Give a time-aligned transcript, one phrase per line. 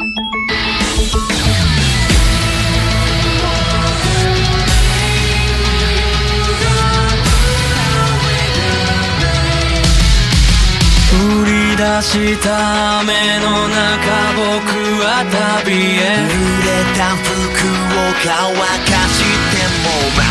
[0.00, 0.04] 売
[11.44, 13.76] り出した雨の中
[14.36, 14.48] 僕
[15.04, 15.20] は
[15.64, 16.16] 旅へ。
[16.16, 16.32] 濡
[16.64, 18.64] れた服を乾か
[19.12, 19.20] し
[19.52, 20.29] ても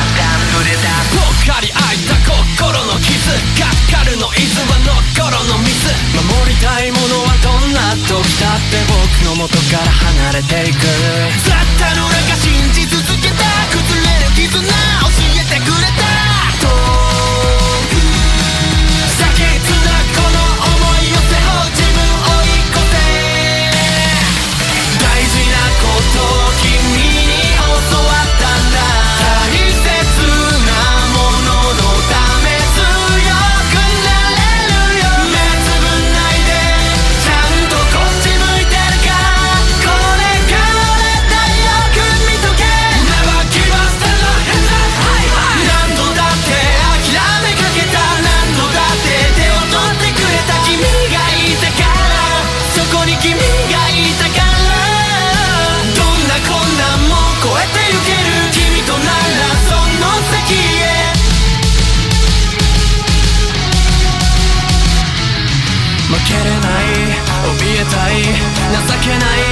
[10.42, 11.19] から
[66.10, 67.14] 負けれない。
[67.54, 68.26] 怯えたい。
[68.26, 69.46] 情けない。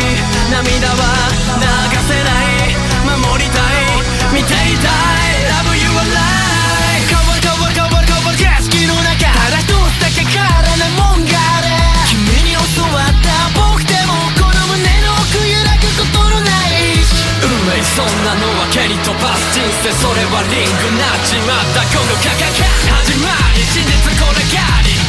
[0.50, 1.30] 涙は
[1.62, 2.74] 流せない。
[3.06, 4.02] 守りたい。
[4.34, 5.46] 見ていたい。
[5.54, 9.30] Love you alive 変わる変わる変わる変わる景色の中。
[9.30, 11.70] ただ一つだけ空ないもんがある。
[12.10, 17.06] 君に教わった僕でもこの胸の奥揺らぐことのない。
[17.46, 19.94] 運命そんなのは蹴り飛ばす人生。
[19.94, 21.86] それはリングなっちまった。
[21.94, 23.62] この価格始まり。
[23.62, 25.07] 真実これがりある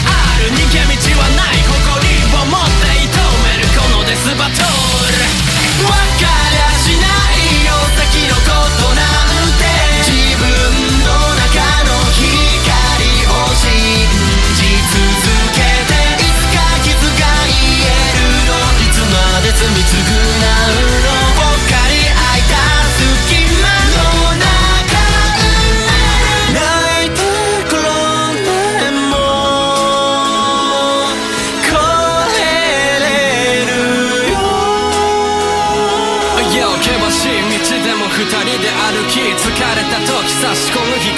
[39.09, 41.17] 時疲れた時差し込む光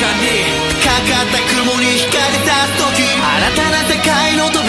[0.79, 2.15] かかった雲に光
[2.47, 3.19] さす時新
[3.57, 4.60] たな世界の時